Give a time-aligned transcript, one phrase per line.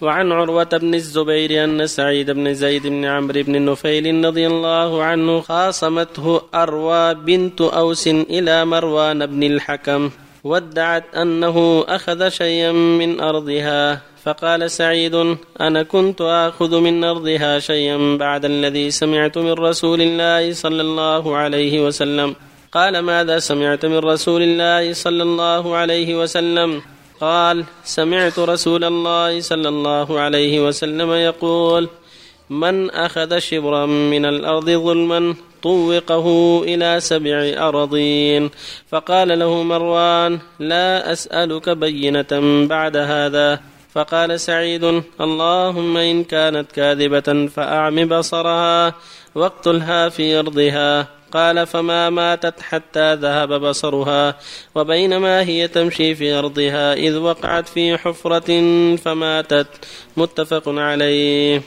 [0.00, 5.40] وعن عروة بن الزبير أن سعيد بن زيد بن عمرو بن نفيل رضي الله عنه
[5.40, 10.10] خاصمته أروى بنت أوس إلى مروان بن الحكم
[10.44, 14.00] وادعت أنه أخذ شيئا من أرضها.
[14.24, 20.80] فقال سعيد أنا كنت آخذ من أرضها شيئا بعد الذي سمعت من رسول الله صلى
[20.80, 22.34] الله عليه وسلم.
[22.72, 26.82] قال ماذا سمعت من رسول الله صلى الله عليه وسلم؟
[27.20, 31.88] قال سمعت رسول الله صلى الله عليه وسلم يقول
[32.50, 36.26] من أخذ شبرا من الأرض ظلما طوقه
[36.64, 38.50] إلى سبع أراضين
[38.90, 43.60] فقال له مروان لا أسألك بينة بعد هذا
[43.92, 48.94] فقال سعيد اللهم إن كانت كاذبة فأعم بصرها
[49.34, 54.36] واقتلها في أرضها قال فما ماتت حتى ذهب بصرها
[54.74, 58.50] وبينما هي تمشي في أرضها إذ وقعت في حفرة
[58.96, 59.66] فماتت.
[60.16, 61.62] متفق عليه.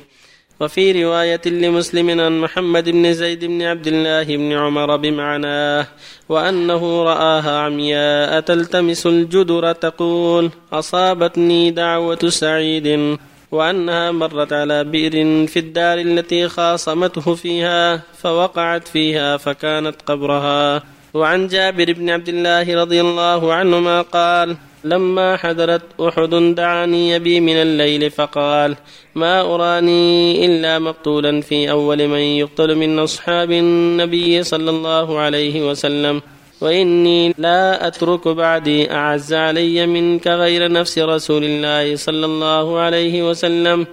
[0.59, 5.87] وفي رواية لمسلم عن محمد بن زيد بن عبد الله بن عمر بمعناه
[6.29, 13.17] وأنه رآها عمياء تلتمس الجدر تقول أصابتني دعوة سعيد.
[13.53, 20.83] وأنها مرت على بئر في الدار التي خاصمته فيها فوقعت فيها فكانت قبرها.
[21.13, 27.55] وعن جابر بن عبد الله رضي الله عنهما قال لما حضرت أحد دعاني بي من
[27.55, 28.75] الليل فقال
[29.15, 36.21] ما أراني إلا مقتولا في أول من يقتل من أصحاب النبي صلى الله عليه وسلم
[36.63, 43.87] وإني لا أترك بعدي أعز علي منك غير نفس رسول الله صلى الله عليه وسلم.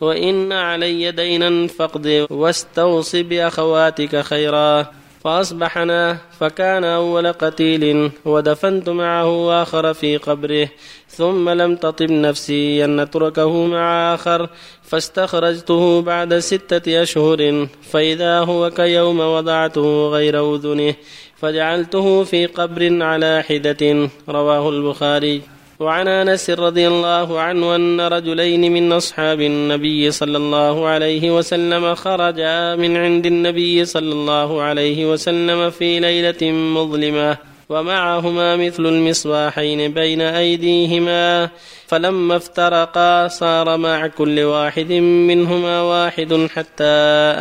[0.00, 4.86] وإن علي دينا فاقض واستوص بأخواتك خيرا.
[5.24, 10.68] فأصبحنا فكان أول قتيل ودفنت معه آخر في قبره
[11.08, 14.48] ثم لم تطب نفسي أن نتركه مع آخر
[14.82, 20.94] فاستخرجته بعد ستة أشهر فإذا هو كيوم وضعته غير أذنه
[21.36, 25.53] فجعلته في قبر على حدة رواه البخاري.
[25.80, 32.76] وعن أنس رضي الله عنه أن رجلين من أصحاب النبي صلى الله عليه وسلم خرجا
[32.76, 37.36] من عند النبي صلى الله عليه وسلم في ليلة مظلمة
[37.68, 41.50] ومعهما مثل المصباحين بين أيديهما
[41.86, 46.94] فلما افترقا صار مع كل واحد منهما واحد حتى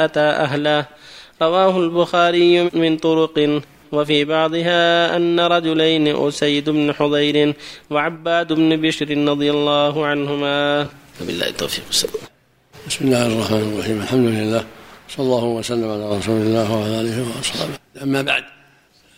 [0.05, 0.85] أتى أهله.
[1.41, 3.61] رواه البخاري من طرق
[3.93, 7.53] وفي بعضها أن رجلين أسيد بن حضير
[7.89, 10.87] وعباد بن بشر رضي الله عنهما.
[11.21, 11.83] وبالله التوفيق.
[12.87, 14.01] بسم الله الرحمن الرحيم.
[14.01, 14.63] الحمد لله.
[15.09, 17.73] صلى الله وسلم على رسول الله وعلى آله وأصحابه.
[18.01, 18.43] أما بعد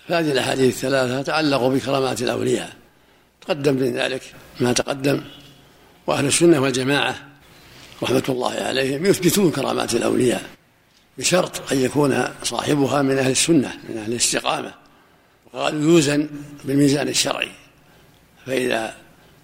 [0.08, 2.70] فهذه الأحاديث الثلاثة تتعلق بكرامات الأولياء.
[3.42, 4.22] تقدم من ذلك
[4.60, 5.22] ما تقدم
[6.08, 7.16] وأهل السنة والجماعة
[8.04, 10.44] رحمة الله عليهم يثبتون كرامات الأولياء.
[11.18, 14.74] بشرط أن يكون صاحبها من أهل السنة من أهل الاستقامة.
[15.54, 16.30] وقالوا يوزن
[16.66, 17.52] بالميزان الشرعي.
[18.46, 18.96] فإذا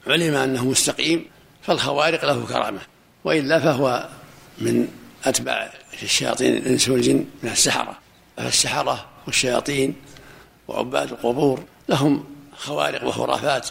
[0.08, 1.26] علم أنه مستقيم
[1.62, 2.80] فالخوارق له كرامة.
[3.24, 4.10] وإلا فهو
[4.58, 4.88] من
[5.26, 5.74] أتباع
[6.04, 7.98] الشياطين الإنس والجن من السحرة.
[8.38, 9.96] فالسحرة والشياطين
[10.68, 12.26] وعباد القبور لهم
[12.58, 13.70] خوارق وخرافات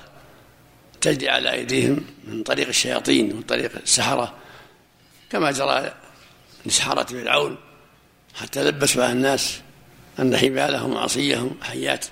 [1.01, 4.35] تجري على أيديهم من طريق الشياطين ومن طريق السحرة.
[5.31, 5.95] كما جرى
[6.67, 7.57] لسحرة فرعون
[8.35, 9.61] حتى لبسوا على الناس
[10.19, 12.07] أن حبالهم وعصيهم حيات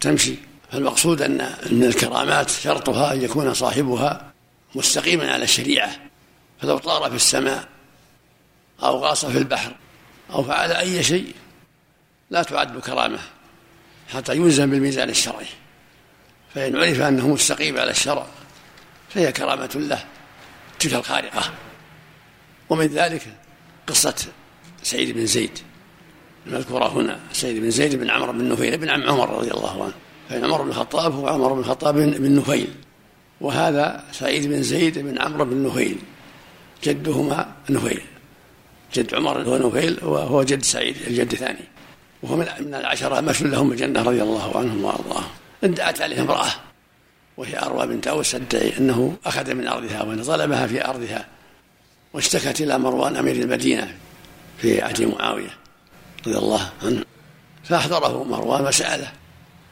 [0.00, 0.34] تمشي.
[0.72, 4.32] فالمقصود أن من الكرامات شرطها أن يكون صاحبها
[4.74, 5.90] مستقيما على الشريعة.
[6.60, 7.68] فلو طار في السماء
[8.82, 9.74] أو غاص في البحر
[10.30, 11.34] أو فعل أي شيء
[12.30, 13.18] لا تعد كرامة
[14.12, 15.46] حتى يوزن بالميزان الشرعي.
[16.54, 18.26] فإن عرف أنه مستقيم على الشرع
[19.14, 20.04] فهي كرامة له
[20.78, 21.52] تلك الخارقة.
[22.68, 23.22] ومن ذلك
[23.86, 24.26] قصة
[24.88, 25.58] سعيد بن زيد.
[26.46, 29.92] المذكورة هنا سعيد بن زيد بن عمرو بن نفيل بن عم عمر رضي الله عنه.
[30.28, 32.68] فإن عمر بن الخطاب هو عمر بن الخطاب بن نفيل.
[33.40, 35.98] وهذا سعيد بن زيد بن عمرو بن نفيل.
[36.84, 38.00] جدهما نفيل.
[38.94, 41.64] جد عمر هو نفيل وهو جد سعيد الجد الثاني.
[42.22, 45.30] وهو من العشرة مشوا لهم الجنة رضي الله عنهم وأرضاهم.
[45.64, 46.50] ادعت عليه امرأة
[47.36, 51.26] وهي أروى بنت أوس تدعي أنه أخذ من أرضها وأن ظلمها في أرضها
[52.12, 53.94] واشتكت إلى مروان أمير المدينة.
[54.58, 55.50] في عهد معاوية
[56.26, 57.04] رضي الله عنه
[57.64, 59.12] فأحضره مروان وسأله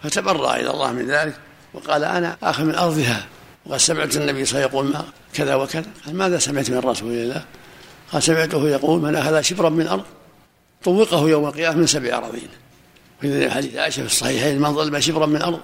[0.02, 1.36] فتبرأ إلى الله من ذلك
[1.74, 3.26] وقال أنا آخذ من أرضها
[3.66, 5.04] وقد سمعت النبي صلى الله عليه وسلم يقول
[5.34, 5.86] كذا وكذا.
[6.06, 7.44] قال ماذا سمعت من رسول الله؟
[8.12, 10.04] قال سمعته يقول من أخذ شبرا من أرض
[10.84, 12.48] طوقه يوم القيامة من سبع أراضين.
[13.20, 15.60] في حديث عائشة في الصحيحين من ظلم شبرا من أرض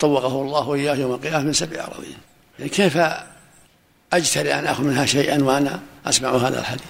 [0.00, 2.18] طوقه الله وإياه يوم القيامة من سبع أراضين.
[2.58, 2.98] يعني كيف
[4.12, 6.84] أجتري أن آخذ منها شيئا وأنا أسمع هذا الحديث؟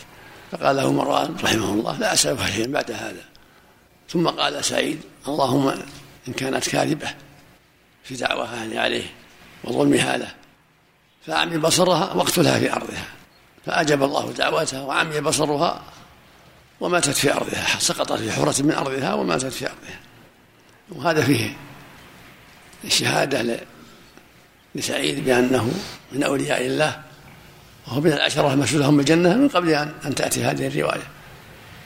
[0.53, 3.25] فقال له مروان رحمه الله لا أسألك شيئا بعد هذا.
[4.09, 5.69] ثم قال سعيد اللهم
[6.29, 7.15] إن كانت كاذبة
[8.05, 9.05] في دعواها عليه
[9.65, 10.35] وظلمها له
[11.27, 13.05] فأعمي بصرها واقتلها في أرضها
[13.67, 15.83] فأجاب الله دعوتها وعمي بصرها
[16.81, 20.01] وماتت في أرضها سقطت في حفرة من أرضها وماتت في أرضها.
[20.91, 21.57] وهذا فيه
[22.85, 23.61] الشهادة
[24.75, 25.73] لسعيد بأنه
[26.13, 27.03] من أولياء الله
[27.87, 31.03] وهو من العشرة المشهود لهم بالجنة من قبل أن, أن تأتي هذه الرواية.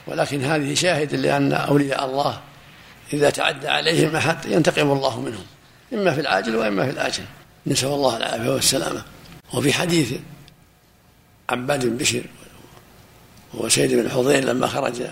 [0.06, 2.41] ولكن هذه شاهد لأن أولياء الله
[3.12, 5.44] إذا تعدى عليهم أحد ينتقم الله منهم
[5.93, 7.25] إما في العاجل وإما في الآجل.
[7.67, 9.02] نسأل الله العافية والسلامة.
[9.55, 10.12] وفي حديث
[11.50, 12.23] عباد بن بشر
[13.55, 15.02] وسيد بن حضير لما خرج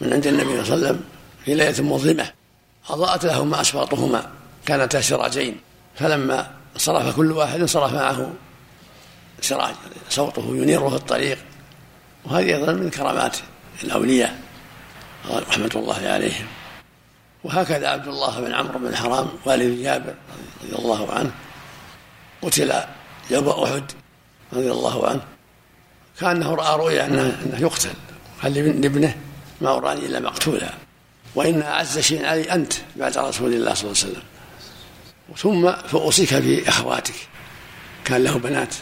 [0.00, 1.00] من عند النبي صلى الله عليه وسلم
[1.44, 2.30] في ليلة مظلمة
[2.90, 4.30] أضاءت لهما أسواطهما
[4.66, 5.56] كانتا سراجين
[5.94, 8.32] فلما انصرف كل واحد انصرف معه
[9.42, 9.74] سراج
[10.10, 11.38] صوته ينيره الطريق.
[12.24, 13.36] وهذه أيضا من كرامات
[13.84, 14.40] الأولياء
[15.30, 16.46] رحمة الله عليهم.
[17.44, 20.14] وهكذا عبد الله بن عمرو بن حرام والد جابر
[20.64, 21.30] رضي الله عنه
[22.42, 22.72] قتل
[23.30, 23.84] يوم أحد
[24.52, 25.20] رضي الله عنه.
[26.20, 27.90] كأنه رأى رؤيا أنه, أنه يقتل.
[28.42, 29.16] قال لابنه؟
[29.60, 30.70] ما أراني إلا مقتولا.
[31.34, 34.22] وإن أعز شيء علي أنت بعد رسول الله صلى الله عليه وسلم.
[35.36, 37.14] ثم فأوصيك في أخواتك
[38.04, 38.74] كان له بنات.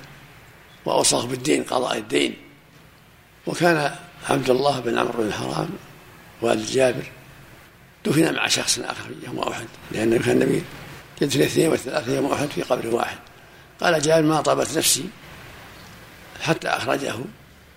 [0.85, 2.37] وأوصاه بالدين قضاء الدين.
[3.47, 3.95] وكان
[4.29, 5.69] عبد الله بن عمرو بن الحرام
[6.43, 7.05] والد جابر
[8.05, 10.63] دفن مع شخص آخر يوم أحد لأن كان النبي
[11.21, 13.19] يدفن الاثنين والثلاثة يوم أحد في قبر واحد.
[13.81, 15.05] قال جابر ما طابت نفسي
[16.43, 17.15] حتى أخرجه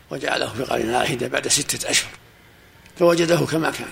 [0.09, 2.11] وجعله في قرن واحدة بعد ستة أشهر.
[2.99, 3.87] فوجده كما كان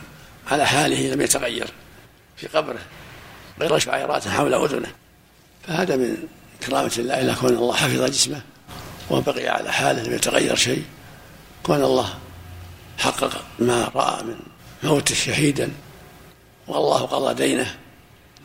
[0.47, 1.67] على حاله لم يتغير
[2.37, 2.79] في قبره
[3.61, 4.91] غير شعيرات حول أذنه.
[5.67, 6.17] فهذا من
[6.67, 8.41] كرامة الله إلى كون الله حفظ جسمه.
[9.11, 10.83] وبقي على حاله لم يتغير شيء.
[11.63, 12.13] كون الله
[12.97, 14.35] حقق ما رأى من
[14.83, 15.71] موته شهيدا.
[16.67, 17.77] والله قضى دينه.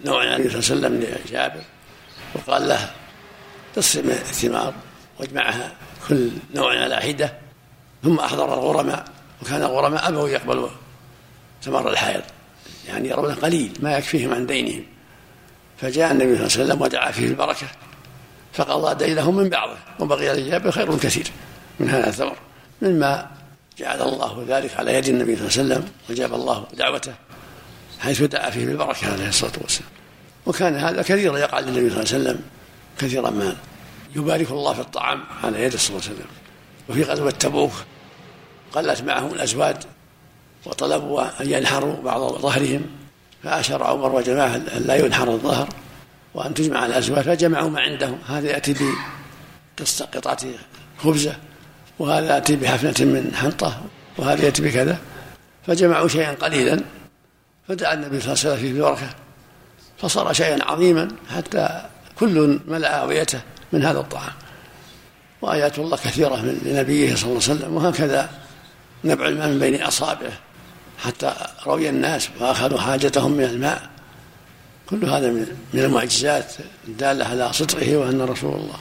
[0.04, 1.62] نوع النبي صلى الله عليه وسلم لجابر.
[2.34, 2.90] وقال له
[3.74, 4.74] تصم الثمار
[5.20, 5.72] واجمعها
[6.08, 7.34] كل نوع على حدة
[8.02, 9.04] ثم أحضر الغرماء
[9.42, 10.69] وكان الغرماء أبوا يقبلوا
[11.62, 12.22] ثمر الحائض.
[12.88, 14.84] يعني يرون قليل ما يكفيهم عن دينهم.
[15.78, 17.66] فجاء النبي صلى الله عليه وسلم ودعا فيه البركة.
[18.56, 21.31] فقضى دينهم من بعضه وبقي لجابر خير كثير
[21.81, 22.37] من هذا الثمر
[22.82, 23.31] مما
[23.79, 27.14] جعل الله ذلك على يد النبي صلى الله عليه وسلم وجاب الله دعوته
[28.00, 29.91] حيث دعا فيه بالبركة عليه الصلاة والسلام.
[30.47, 32.41] وكان هذا كثيرا يقع للنبي صلى الله عليه وسلم
[32.99, 33.56] كثيرا ما
[34.17, 36.29] يبارك الله في الطعام على يد الصلاة والسلام.
[36.88, 37.73] وفي غزوة تبوك
[38.73, 39.76] قلت معهم الأزواج
[40.67, 42.87] وطلبوا أن ينحروا بعض ظهرهم
[43.43, 45.69] فأشار عمر وجماعة أن لا ينحر الظهر
[46.36, 48.18] وأن تجمع الأزواج فجمعوا ما عندهم.
[48.28, 48.74] هذا يأتي
[50.14, 50.38] قطعة
[50.98, 51.36] خبزة
[51.98, 53.82] وهذا يأتي بحفنة من حنطة
[54.18, 54.98] وهذا يأتي بكذا.
[55.66, 56.80] فجمعوا شيئا قليلا.
[57.68, 59.10] فدعا النبي صلى الله عليه وسلم فيه ببركة.
[59.98, 61.82] فصار شيئا عظيما حتى
[62.18, 63.40] كل ملأ آويته
[63.72, 64.32] من هذا الطعام.
[65.42, 68.30] وآيات الله كثيرة من لنبيه صلى الله عليه وسلم وهكذا
[69.04, 70.32] نبع الماء من بين أصابعه
[70.98, 71.34] حتى
[71.66, 73.95] روي الناس وأخذوا حاجتهم من الماء.
[74.90, 76.52] كل هذا من المعجزات
[76.88, 78.76] الدالة على صدقه وأن رسول الله.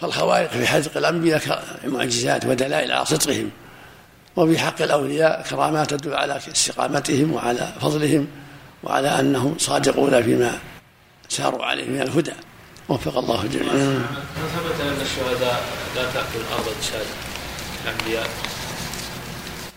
[0.00, 3.50] فالخوارق في حق الأنبياء معجزات ودلائل على صدقهم.
[4.36, 8.26] وفي حق الأولياء كرامات تدل على استقامتهم وعلى فضلهم
[8.84, 10.58] وعلى أنهم صادقون فيما
[11.28, 12.32] ساروا عليه من الهدى.
[12.88, 14.02] وفق الله الجميع هل
[14.36, 15.62] ثبت أن الشهداء
[15.96, 17.06] لا تأكل الأرض بشهادة
[17.84, 18.28] الأنبياء؟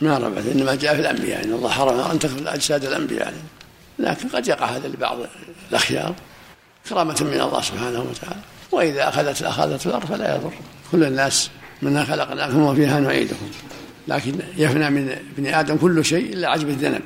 [0.02, 1.44] ما ربط إنما جاء في الأنبياء.
[1.44, 3.34] إن الله حرم أن تاكل أجساد الأنبياء.
[4.00, 5.18] لكن قد يقع هذا لبعض
[5.70, 6.16] الأخيار
[6.90, 8.40] كرامة من الله سبحانه وتعالى.
[8.72, 10.54] وإذا أخذت أخذت الأرض فلا يضر.
[10.92, 11.50] كل الناس
[11.82, 13.46] منها خلقناكم وفيها نعيدكم.
[14.08, 17.02] لكن يفنى من ابن آدم كل شيء إلا عجب الذنب.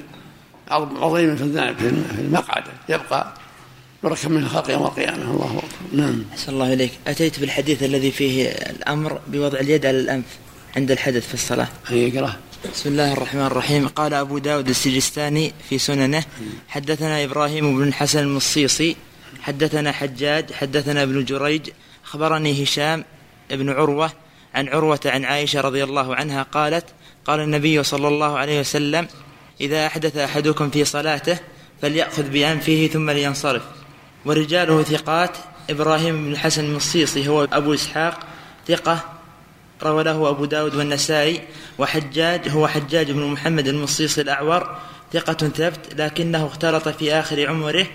[0.72, 2.63] عظيم في الذنب في المقعد.
[2.89, 3.34] يبقى
[4.03, 5.31] بركة من الخلق يوم القيامة.
[5.31, 6.01] الله أكبر.
[6.01, 6.24] نعم.
[6.31, 6.91] أحسن الله إليك.
[7.08, 10.25] أتيت بالحديث الذي فيه الأمر بوضع اليد على الأنف
[10.77, 12.34] عند الحدث في الصلاة؟ يقرأ.
[12.66, 13.88] بسم الله الرحمن الرحيم.
[13.88, 16.24] قال أبو داود السجستاني في سننه
[16.68, 18.96] حدثنا إبراهيم بن الحسن المصيصي
[19.42, 21.70] حدثنا حجاج حدثنا ابن جريج
[22.06, 23.06] أخبرني هشام
[23.50, 24.12] بن عروة
[24.56, 26.86] عن عروة عن عائشة رضي الله عنها قالت
[27.25, 29.08] قال النبي صلى الله عليه وسلم
[29.62, 31.38] إذا أحدث أحدكم في صلاته
[31.82, 33.63] فليأخذ بأنفه ثم لينصرف.
[34.25, 35.38] ورجاله ثقات
[35.70, 38.20] إبراهيم بن الحسن المصيصي هو أبو إسحاق
[38.68, 39.18] ثقة
[39.83, 41.41] روى له أبو داود والنسائي
[41.77, 44.77] وحجاج هو حجاج بن محمد المصيصي الأعور
[45.13, 47.88] ثقة ثبت لكنه اختلط في آخر عمره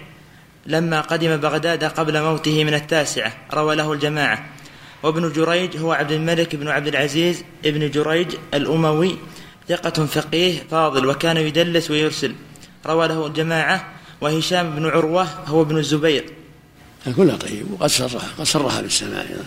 [0.66, 4.46] لما قدم بغداد قبل موته من التاسعة روى له الجماعة.
[5.02, 9.16] وابن جريج هو عبد الملك بن عبد العزيز ابن جريج الأموي
[9.68, 12.34] ثقة فقيه فاضل وكان يدلس ويرسل.
[12.86, 13.94] روى له الجماعة.
[14.20, 16.24] وهشام بن عروة هو ابن الزبير.
[17.16, 17.90] كلها طيب وقد
[18.42, 19.44] صرح قد أيضا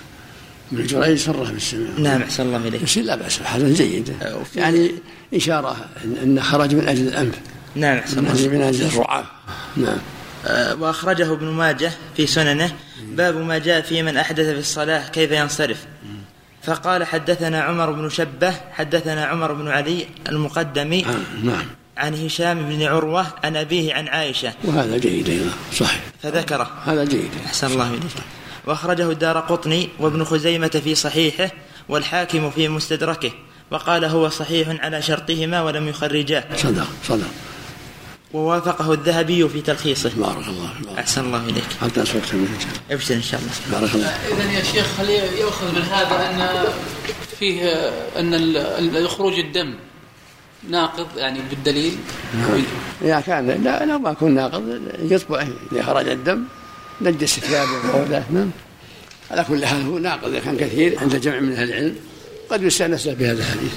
[0.72, 2.84] ابن جريج صرح بالسماع نعم أحسن الله إليك.
[2.84, 4.14] بس لا بأس حسن جيد.
[4.56, 4.92] يعني
[5.34, 5.78] إشارة
[6.24, 7.36] أن خرج من أجل الأنف.
[7.76, 9.26] نعم أحسن من الله من أجل الرعاة
[9.78, 9.98] نعم.
[10.46, 12.72] آه، وأخرجه ابن ماجه في سننه.
[13.12, 15.78] باب ما جاء في من أحدث في الصلاة كيف ينصرف.
[16.64, 21.66] فقال حدثنا عمر بن شبه حدثنا عمر بن علي المقدمي آه، نعم.
[21.98, 24.54] عن هشام بن عروة عن أبيه عن عائشة.
[24.64, 26.02] وهذا جيد أيضا صحيح.
[26.24, 26.72] فذكره.
[26.86, 27.30] هذا جيد.
[27.46, 28.02] أحسن الله إليك.
[28.68, 31.52] وأخرجه الدار قطني وابن خزيمة في صحيحه
[31.90, 33.32] والحاكم في مستدركه
[33.72, 36.44] وقال هو صحيح على شرطهما ولم يخرجاه.
[36.56, 37.28] صدق صدق.
[38.34, 40.12] ووافقه الذهبي في تلخيصه.
[40.18, 40.98] بارك الله بارك.
[41.00, 41.64] أحسن الله إليك.
[41.82, 42.58] حتى أسوقت من
[42.92, 43.80] أبشر إن شاء الله.
[43.80, 45.10] بارك الله إذا يا شيخ هل
[45.40, 46.66] يؤخذ من هذا أن
[47.40, 47.64] فيه
[48.20, 48.58] أن ال-
[48.98, 49.76] ال- خروج الدم
[50.70, 51.98] ناقض يعني بالدليل.
[53.02, 56.44] إذا كان لا لا ما يكون ناقض يطبع إذا خرج الدم
[57.02, 58.52] نجس ثيابه وقوله نعم.
[59.32, 61.96] على كل حال هو ناقض كان كثير عند جمع من أهل العلم.
[62.50, 63.74] قد يستأنس له بهذا الحديث.